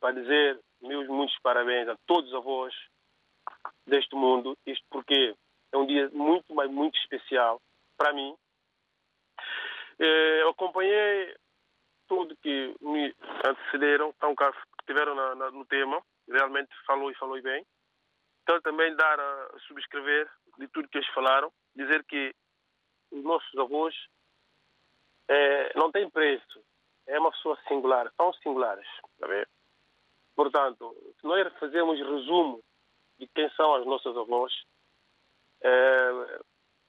[0.00, 2.74] Para dizer meus muitos parabéns a todos os avós
[3.86, 4.56] deste mundo.
[4.66, 5.34] Isto porque
[5.72, 7.60] é um dia muito, mas muito especial
[7.96, 8.34] para mim,
[10.04, 11.34] eu acompanhei
[12.08, 13.14] tudo que me
[13.46, 14.44] antecederam, então, que
[14.80, 17.64] estiveram na, na, no tema, realmente falou e falou bem.
[18.42, 22.34] Então, também dar a subscrever de tudo que eles falaram, dizer que
[23.10, 23.94] os nossos avós
[25.28, 26.62] é, não têm preço,
[27.06, 28.86] é uma pessoa singular, são singulares,
[29.20, 29.46] bem?
[30.34, 32.62] Portanto, se nós fazemos resumo
[33.18, 34.52] de quem são as nossas avós,
[35.62, 36.40] é,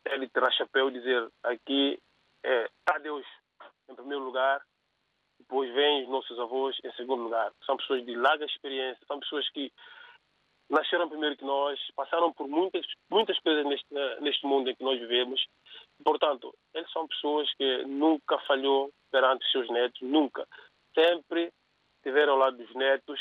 [0.05, 2.01] é chapéu e dizer aqui
[2.43, 3.25] é a Deus
[3.89, 4.61] em primeiro lugar,
[5.39, 7.51] depois vêm os nossos avós em segundo lugar.
[7.65, 9.71] São pessoas de larga experiência, são pessoas que
[10.69, 14.99] nasceram primeiro que nós, passaram por muitas, muitas coisas neste, neste mundo em que nós
[14.99, 15.45] vivemos.
[16.03, 20.47] Portanto, eles são pessoas que nunca falhou perante os seus netos, nunca.
[20.95, 21.51] Sempre
[21.97, 23.19] estiveram ao lado dos netos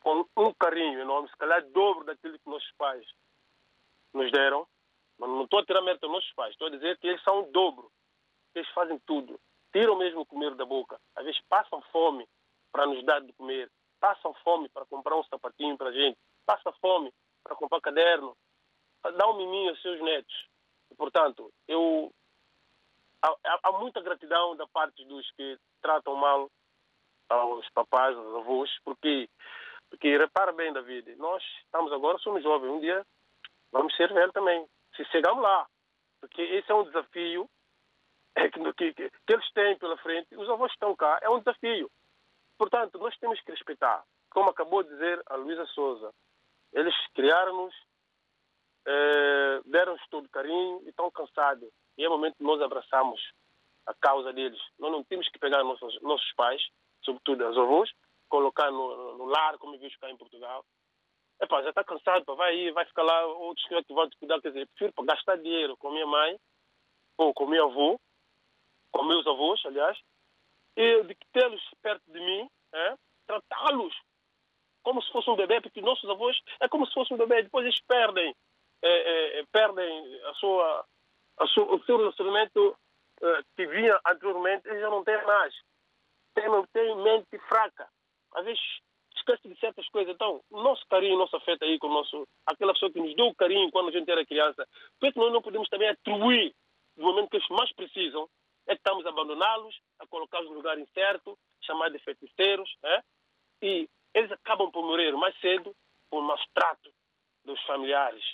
[0.00, 3.06] com um carinho enorme, se calhar dobro daquilo que nossos pais
[4.14, 4.66] nos deram.
[5.18, 7.40] Mas não estou a tirar mérito aos nossos pais, estou a dizer que eles são
[7.40, 7.92] o dobro
[8.54, 9.38] eles fazem tudo.
[9.72, 11.00] Tiram mesmo o comer da boca.
[11.16, 12.28] Às vezes passam fome
[12.72, 13.70] para nos dar de comer.
[14.00, 16.18] Passam fome para comprar um sapatinho para a gente.
[16.46, 18.36] Passam fome para comprar caderno.
[19.02, 20.48] Dar um miminho aos seus netos.
[20.90, 22.12] E, portanto, eu
[23.22, 26.50] há, há, muita gratidão da parte dos que tratam mal
[27.28, 29.28] aos papais, aos avós, porque
[29.88, 33.04] porque repara bem, David, nós estamos agora, somos jovens, um dia
[33.72, 34.64] vamos ser velhos também.
[34.94, 35.66] Se chegamos lá,
[36.20, 37.48] porque esse é um desafio
[38.34, 41.90] que, que, que, eles têm pela frente, os avós estão cá, é um desafio.
[42.58, 44.04] Portanto, nós temos que respeitar.
[44.30, 46.12] Como acabou de dizer a Luísa Souza,
[46.72, 47.74] eles criaram-nos,
[48.86, 51.68] eh, deram-nos todo carinho e estão cansados.
[51.96, 53.20] E é o momento que nós abraçamos
[53.86, 54.60] a causa deles.
[54.78, 56.62] Nós não temos que pegar nossos, nossos pais,
[57.02, 57.90] sobretudo os avós,
[58.28, 60.64] colocar no, no lar, como vimos cá em Portugal.
[61.42, 64.40] Epá, já está cansado, pá, vai aí, vai ficar lá, outros que vão te cuidar.
[64.40, 66.38] Quer dizer, prefiro gastar dinheiro com minha mãe
[67.16, 67.98] ou com meu avô
[68.92, 69.98] com meus avós, aliás,
[70.76, 72.94] e de tê-los perto de mim, é,
[73.26, 73.94] tratá-los
[74.82, 77.64] como se fosse um bebê, porque nossos avós é como se fosse um bebê, depois
[77.64, 78.34] eles perdem,
[78.82, 80.86] é, é, perdem a sua,
[81.38, 82.76] a sua, o seu relacionamento
[83.22, 85.54] é, que vinha anteriormente, eles já não têm mais.
[86.34, 87.88] Tem, tem mente fraca.
[88.34, 88.60] Às vezes
[89.16, 90.14] esquece de certas coisas.
[90.14, 93.26] Então, o nosso carinho, nosso afeto aí com o nosso, aquela pessoa que nos deu
[93.26, 94.66] o carinho quando a gente era criança,
[94.98, 96.54] por que nós não podemos também atribuir
[96.96, 98.28] no momento que eles mais precisam,
[98.70, 103.02] é que estamos a abandoná-los, a colocá-los no lugar incerto, chamar de feiticeiros, é?
[103.60, 105.74] e eles acabam por morrer mais cedo
[106.08, 106.88] por maus trato
[107.44, 108.24] dos familiares.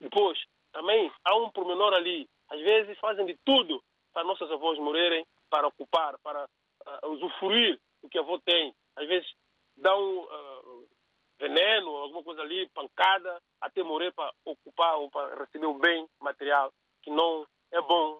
[0.00, 2.26] Depois, também há um pormenor ali.
[2.48, 3.82] Às vezes fazem de tudo
[4.14, 8.74] para nossos avós morrerem, para ocupar, para uh, usufruir o que a avó tem.
[8.96, 9.30] Às vezes
[9.76, 10.88] dão uh,
[11.38, 16.72] veneno, alguma coisa ali, pancada, até morrer para ocupar ou para receber o bem material
[17.02, 18.18] que não é bom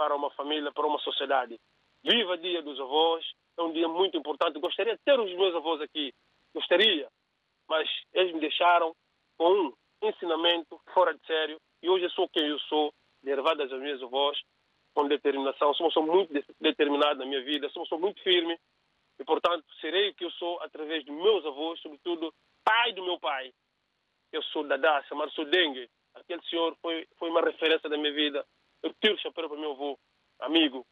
[0.00, 1.60] para uma família, para uma sociedade.
[2.02, 3.22] Viva Dia dos Avós,
[3.58, 4.58] é um dia muito importante.
[4.58, 6.10] Gostaria de ter os meus avós aqui,
[6.54, 7.06] gostaria,
[7.68, 8.96] mas eles me deixaram
[9.36, 9.72] com um
[10.02, 12.90] ensinamento fora de sério e hoje eu sou quem eu sou,
[13.22, 14.40] derivado das minhas avós,
[14.94, 15.74] com determinação.
[15.74, 18.58] Sou uma pessoa muito determinada na minha vida, sou uma pessoa muito firme
[19.18, 22.32] e, portanto, serei o que eu sou através dos meus avós, sobretudo
[22.64, 23.52] pai do meu pai.
[24.32, 25.90] Eu sou Dada, chamado-se Dengue.
[26.14, 28.46] Aquele senhor foi, foi uma referência da minha vida.
[28.82, 29.98] Eu tiro o chapéu para meu avô,
[30.40, 30.86] amigo.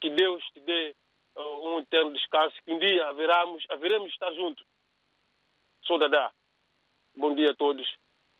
[0.00, 0.94] Que Deus te dê
[1.36, 4.64] uh, um eterno descanso, que um dia haveremos, haveremos estar juntos.
[5.84, 6.32] Sou Dada.
[7.16, 7.86] Bom dia a todos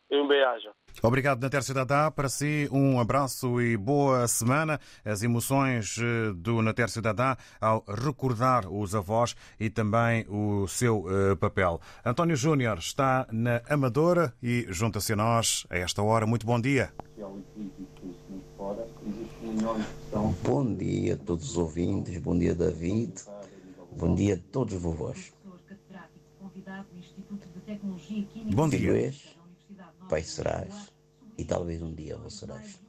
[0.09, 0.71] e um beijo.
[1.03, 2.09] Obrigado, Natércio Dadá.
[2.09, 4.79] Para si, um abraço e boa semana.
[5.05, 11.37] As emoções eh, do Natércio Dadá ao recordar os avós e também o seu uh,
[11.37, 11.79] papel.
[12.03, 16.25] António Júnior está na Amadora e junta-se a nós a esta hora.
[16.25, 16.91] Muito bom dia.
[20.43, 23.13] Bom dia a todos os ouvintes, bom dia David,
[23.95, 25.31] bom dia a todos os vovós.
[28.51, 28.97] Bom dia.
[28.97, 29.37] És,
[30.09, 30.91] pai serás
[31.37, 32.79] e talvez um dia avô serás.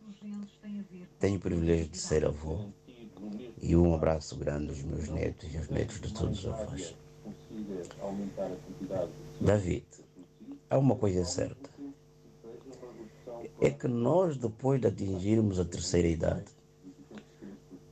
[1.19, 2.71] Tenho o privilégio de ser avô
[3.61, 6.97] e um abraço grande aos meus netos e aos netos de todos os avós.
[9.39, 9.85] David,
[10.71, 11.78] há uma coisa certa.
[13.61, 16.47] É que nós, depois de atingirmos a terceira idade,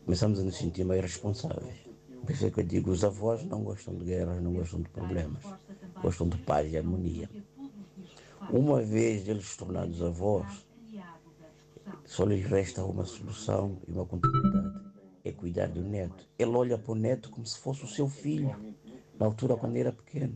[0.05, 1.86] começamos a nos sentir mais responsáveis.
[2.22, 4.88] Por isso é que eu digo, os avós não gostam de guerras, não gostam de
[4.88, 5.42] problemas,
[6.03, 7.30] gostam de paz e harmonia.
[8.51, 10.66] Uma vez eles tornados avós,
[12.05, 14.86] só lhes resta uma solução e uma continuidade.
[15.24, 16.28] É cuidar do neto.
[16.38, 18.55] Ele olha para o neto como se fosse o seu filho,
[19.18, 20.34] na altura quando era pequeno.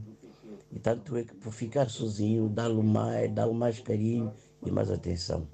[0.73, 4.33] E tanto é que por ficar sozinho, dá-lhe mais, dá mais carinho
[4.65, 5.47] e mais atenção.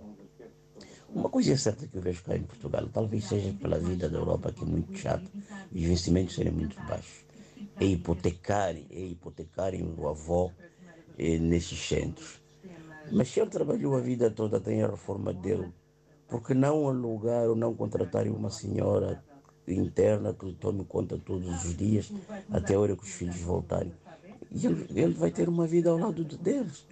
[1.14, 4.18] Uma coisa é certa que eu vejo cá em Portugal, talvez seja pela vida da
[4.18, 5.24] Europa que é muito chata
[5.72, 7.24] e os investimentos serem muito baixos.
[7.80, 10.50] É hipotecarem, é hipotecarem o avó
[11.18, 12.40] eh, nesses centros.
[13.10, 15.72] Mas se ele trabalhou a vida toda, tem a reforma dele,
[16.28, 19.22] por que não alugar ou não contratarem uma senhora
[19.66, 22.12] interna que lhe tome conta todos os dias,
[22.50, 23.92] até a hora que os filhos voltarem?
[24.50, 26.86] E ele, ele vai ter uma vida ao lado de deles,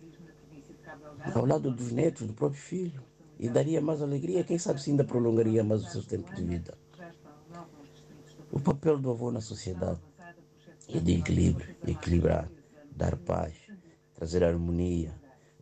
[1.32, 3.02] ao lado dos netos, do próprio filho.
[3.38, 6.78] E daria mais alegria, quem sabe se ainda prolongaria mais o seu tempo de vida.
[8.52, 10.00] O papel do avô na sociedade
[10.88, 12.48] é de equilíbrio, equilibrar,
[12.90, 13.54] dar paz,
[14.14, 15.12] trazer harmonia,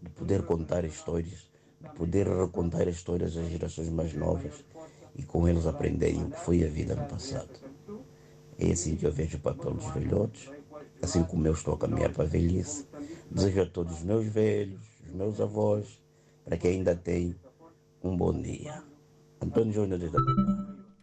[0.00, 1.50] de poder contar histórias,
[1.80, 4.64] de poder recontar histórias às gerações mais novas
[5.14, 7.50] e com eles aprenderem o que foi a vida no passado.
[8.58, 10.50] É assim que eu vejo o papel dos velhotes,
[11.00, 12.86] assim como eu estou a caminhar para a velhice.
[13.30, 16.02] Desejo a todos os meus velhos, os meus avós,
[16.44, 17.34] para que ainda tenham
[18.02, 18.82] um bom dia.
[19.40, 20.08] Antônio Júnior de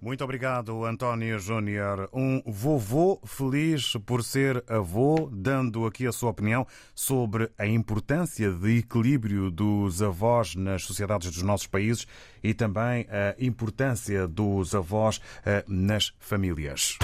[0.02, 2.10] muito obrigado, António Júnior.
[2.14, 8.78] Um vovô feliz por ser avô, dando aqui a sua opinião sobre a importância de
[8.78, 12.08] equilíbrio dos avós nas sociedades dos nossos países
[12.42, 16.98] e também a importância dos avós eh, nas famílias.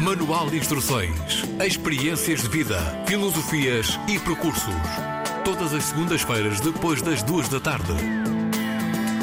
[0.00, 4.74] Manual de Instruções, Experiências de Vida, Filosofias e Percursos.
[5.44, 7.92] Todas as segundas-feiras, depois das duas da tarde.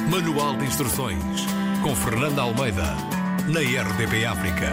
[0.08, 1.42] Manual de Instruções,
[1.82, 2.96] com Fernanda Almeida,
[3.48, 4.72] na RDP África.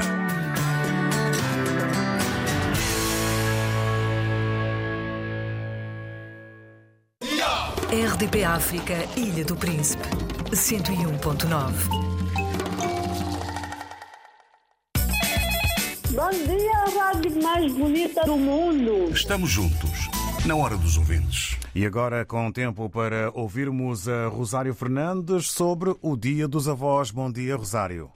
[7.90, 10.06] RDP África, Ilha do Príncipe,
[10.52, 12.13] 101.9.
[16.14, 19.10] Bom dia, a rádio mais bonita do mundo.
[19.10, 20.08] Estamos juntos,
[20.46, 21.58] na hora dos ouvintes.
[21.74, 27.10] E agora com tempo para ouvirmos a Rosário Fernandes sobre o Dia dos Avós.
[27.10, 28.12] Bom dia, Rosário.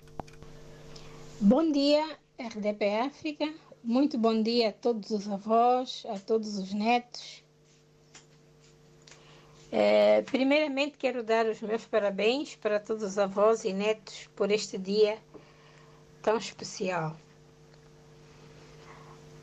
[1.40, 3.52] Bom dia, RDP África.
[3.82, 7.42] Muito bom dia a todos os avós, a todos os netos.
[9.72, 14.78] É, primeiramente, quero dar os meus parabéns para todos os avós e netos por este
[14.78, 15.18] dia
[16.22, 17.16] tão especial.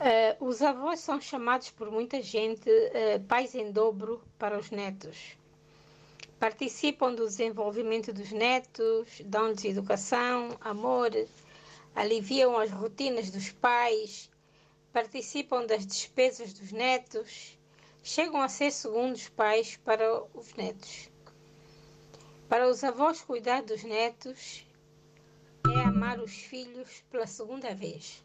[0.05, 5.35] Uh, os avós são chamados por muita gente uh, pais em dobro para os netos.
[6.39, 11.09] Participam do desenvolvimento dos netos, dão-lhes educação, amor,
[11.95, 14.29] aliviam as rotinas dos pais,
[14.93, 17.57] participam das despesas dos netos,
[18.03, 21.09] chegam a ser segundos pais para os netos.
[22.47, 24.67] Para os avós, cuidar dos netos
[25.67, 28.23] é amar os filhos pela segunda vez.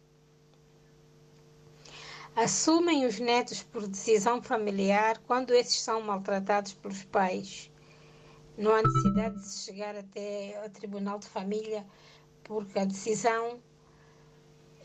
[2.36, 7.70] Assumem os netos por decisão familiar quando esses são maltratados pelos pais.
[8.56, 11.84] Não há necessidade de chegar até ao Tribunal de Família,
[12.44, 13.60] porque a decisão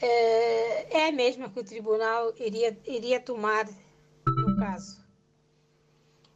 [0.02, 3.66] eh, é a mesma que o Tribunal iria, iria tomar
[4.28, 5.06] no caso.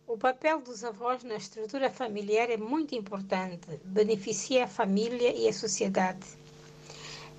[0.08, 5.54] O papel dos avós na estrutura familiar é muito importante, beneficia a família e a
[5.54, 6.26] sociedade.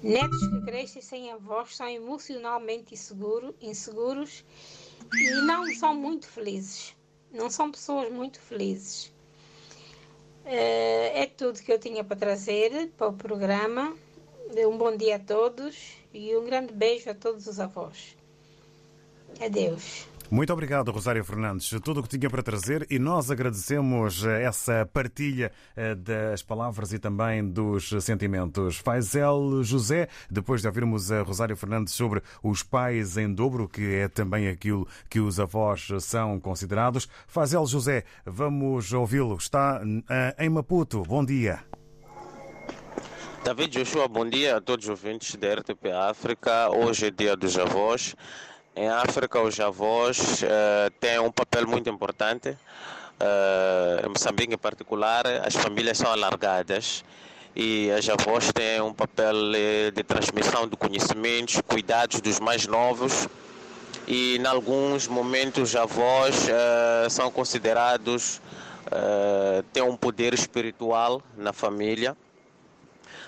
[0.03, 4.45] Netos que crescem sem avós são emocionalmente inseguro, inseguros
[5.15, 6.97] e não são muito felizes.
[7.33, 9.13] Não são pessoas muito felizes.
[10.45, 13.97] Eh, É tudo que eu tinha para trazer para o programa.
[14.67, 18.17] Um bom dia a todos e um grande beijo a todos os avós.
[19.41, 20.10] Adeus.
[20.31, 21.69] Muito obrigado, Rosário Fernandes.
[21.83, 26.93] Tudo o que tinha para trazer e nós agradecemos eh, essa partilha eh, das palavras
[26.93, 28.77] e também dos sentimentos.
[28.77, 34.07] Faisel José, depois de ouvirmos a Rosário Fernandes sobre os pais em dobro, que é
[34.07, 37.09] também aquilo que os avós são considerados.
[37.27, 39.35] Faisel José, vamos ouvi-lo.
[39.35, 41.03] Está eh, em Maputo.
[41.03, 41.59] Bom dia.
[43.43, 46.71] David Joshua, bom dia a todos os ouvintes da RTP África.
[46.71, 48.15] Hoje é dia dos avós.
[48.81, 52.57] Em África, os avós eh, têm um papel muito importante.
[53.21, 57.05] Eh, em Moçambique, em particular, as famílias são alargadas
[57.55, 63.29] e as avós têm um papel eh, de transmissão de conhecimentos, cuidados dos mais novos
[64.09, 68.41] e, em alguns momentos, avós eh, são considerados
[68.91, 72.17] eh, têm um poder espiritual na família.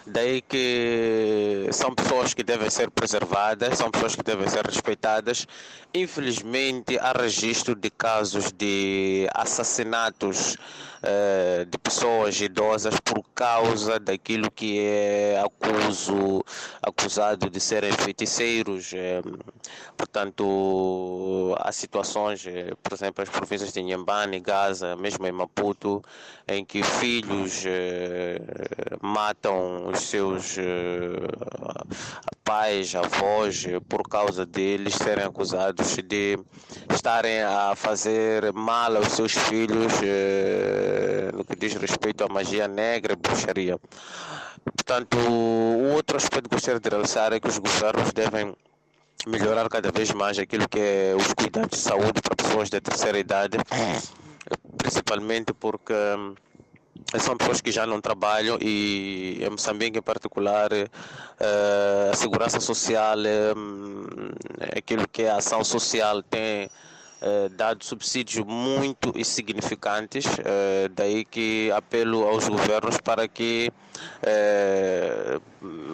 [0.06, 5.46] Daí que são pessoas que devem ser preservadas, são pessoas que devem ser respeitadas.
[5.94, 10.56] Infelizmente, há registro de casos de assassinatos
[11.02, 16.44] eh, de pessoas idosas por causa daquilo que é acuso,
[16.80, 18.92] acusado de serem feiticeiros.
[18.94, 19.20] eh,
[19.96, 26.02] portanto, há situações, eh, por exemplo, as províncias de Inhambane, Gaza, mesmo em Maputo,
[26.46, 27.64] em que filhos
[29.00, 30.56] matam os seus
[32.44, 36.38] pais, avós, por causa deles serem acusados de
[36.92, 40.91] estarem a fazer mal aos seus filhos eh,
[41.34, 43.78] no que diz respeito à magia negra e bruxaria.
[44.64, 48.54] Portanto, o outro aspecto que gostaria de realçar é que os governos devem
[49.26, 53.18] melhorar cada vez mais aquilo que é os cuidados de saúde para pessoas de terceira
[53.18, 53.58] idade,
[54.76, 56.34] principalmente porque hum,
[57.18, 63.18] são pessoas que já não trabalham e em Moçambique em particular eh, a segurança social,
[63.24, 64.06] eh, hum,
[64.76, 66.68] aquilo que é a ação social tem
[67.22, 73.72] eh, dado subsídios muito insignificantes, eh, daí que apelo aos governos para que
[74.22, 75.38] eh,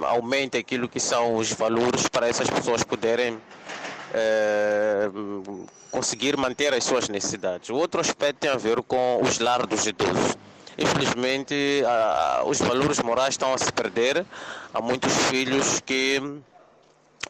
[0.07, 3.39] aumente aquilo que são os valores para essas pessoas poderem
[4.14, 5.11] eh,
[5.91, 7.68] conseguir manter as suas necessidades.
[7.68, 10.37] O outro aspecto tem a ver com os lar dos idosos.
[10.79, 14.24] Infelizmente, ah, os valores morais estão a se perder.
[14.72, 16.22] Há muitos filhos que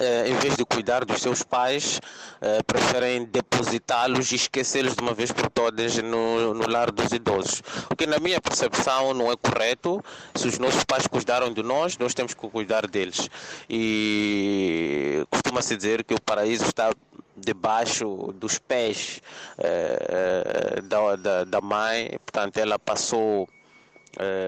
[0.01, 2.01] eh, em vez de cuidar dos seus pais,
[2.41, 7.63] eh, preferem depositá-los e esquecê-los de uma vez por todas no, no lar dos idosos.
[7.91, 10.01] O que, na minha percepção, não é correto.
[10.37, 13.29] Se os nossos pais cuidaram de nós, nós temos que cuidar deles.
[13.69, 16.93] E costuma-se dizer que o paraíso está
[17.37, 19.21] debaixo dos pés
[19.59, 23.49] eh, da, da, da mãe, portanto, ela passou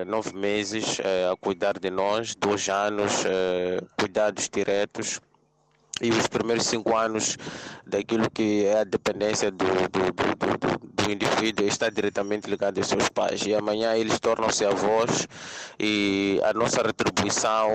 [0.07, 0.99] nove meses
[1.31, 3.23] a cuidar de nós, dois anos,
[3.97, 5.21] cuidados diretos
[6.01, 7.37] e os primeiros cinco anos
[7.87, 12.87] daquilo que é a dependência do, do, do, do, do- indivíduo está diretamente ligado aos
[12.87, 15.27] seus pais e amanhã eles tornam-se avós
[15.79, 17.69] e a nossa retribuição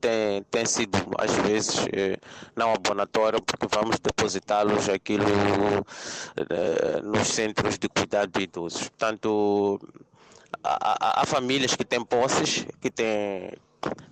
[0.00, 2.18] tem, tem sido às vezes eh,
[2.54, 5.24] não abonatória porque vamos depositá-los aquilo
[6.36, 8.88] eh, nos centros de cuidado de idosos.
[8.88, 9.80] Portanto,
[10.62, 13.52] há- há famílias que têm posses, que têm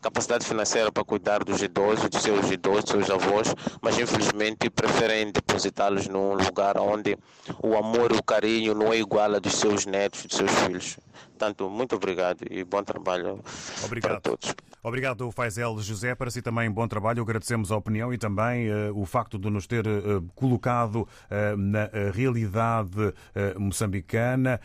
[0.00, 5.30] capacidade financeira para cuidar dos idosos, dos seus idosos, dos seus avós, mas infelizmente preferem
[5.30, 7.16] depositá-los num lugar onde
[7.62, 10.96] o amor e o carinho não é igual a dos seus netos, dos seus filhos.
[11.40, 13.40] Portanto, muito obrigado e bom trabalho
[13.82, 14.10] Obrigado.
[14.10, 14.54] para todos.
[14.82, 16.14] Obrigado, Faisel José.
[16.14, 17.22] Para si também bom trabalho.
[17.22, 21.88] Agradecemos a opinião e também uh, o facto de nos ter uh, colocado uh, na
[22.12, 23.14] realidade
[23.58, 24.60] moçambicana.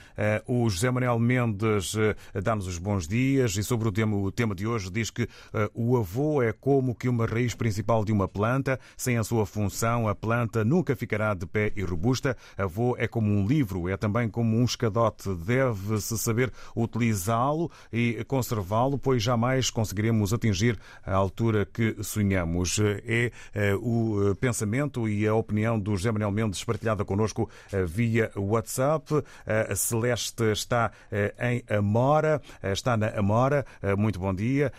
[0.48, 1.96] o José Manuel Mendes
[2.44, 5.28] dá-nos os bons dias e sobre o tema, o tema de hoje diz que
[5.74, 8.80] o avô é como que uma raiz principal de uma planta.
[8.98, 12.36] Sem a sua função, a planta nunca ficará de pé e robusta.
[12.58, 15.34] Avô é como um livro, é também como um escadote.
[15.36, 22.80] Deve-se saber utilizá-lo e conservá-lo, pois jamais conseguirá queremos atingir a altura que sonhamos.
[22.80, 23.32] É
[23.76, 27.50] o pensamento e a opinião do José Manuel Mendes partilhada connosco
[27.88, 29.24] via WhatsApp.
[29.48, 30.92] A Celeste está
[31.40, 33.66] em Amora, está na Amora.
[33.98, 34.72] Muito bom dia.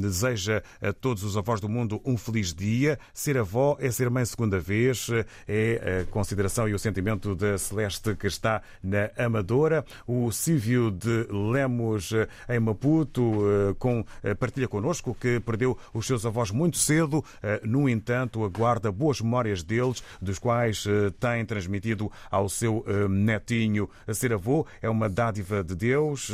[0.00, 2.96] Deseja a todos os avós do mundo um feliz dia.
[3.12, 5.08] Ser avó é ser mãe segunda vez.
[5.48, 9.84] É a consideração e o sentimento da Celeste que está na Amadora.
[10.06, 12.12] O Cívio de Lemos
[12.48, 13.32] em Maputo
[13.78, 14.04] com
[14.38, 17.24] partilha connosco que perdeu os seus avós muito cedo.
[17.62, 20.84] No entanto, aguarda boas memórias deles, dos quais
[21.18, 23.88] tem transmitido ao seu netinho.
[24.12, 26.32] Ser avô é uma dádiva de Deus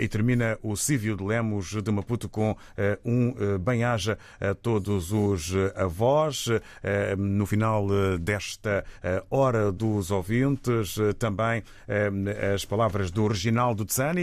[0.00, 2.56] e termina o Cívio de Lemos de Maputo com
[3.04, 6.46] um bem-aja a todos os avós.
[7.18, 7.86] No final
[8.18, 8.84] desta
[9.30, 11.62] hora dos ouvintes, também
[12.54, 14.21] as palavras do Reginaldo Tsani,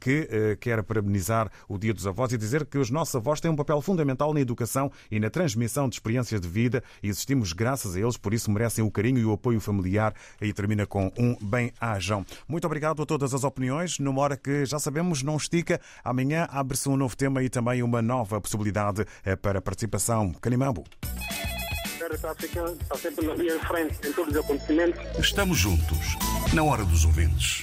[0.00, 3.56] que quer parabenizar o Dia dos Avós e dizer que os nossos avós têm um
[3.56, 8.00] papel fundamental na educação e na transmissão de experiências de vida e existimos graças a
[8.00, 10.14] eles, por isso merecem o carinho e o apoio familiar.
[10.40, 12.24] E termina com um bem-ajam.
[12.46, 13.98] Muito obrigado a todas as opiniões.
[13.98, 18.00] Numa hora que já sabemos não estica, amanhã abre-se um novo tema e também uma
[18.00, 19.04] nova possibilidade
[19.42, 20.32] para participação.
[20.32, 20.84] Canimambo.
[25.18, 26.16] Estamos juntos,
[26.54, 27.56] na hora dos ouvintes.